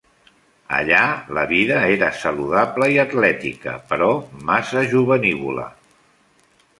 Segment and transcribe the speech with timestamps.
[0.75, 1.01] Allà
[1.37, 4.07] la vida era saludable i atlètica, però
[4.49, 5.67] massa jovenívola.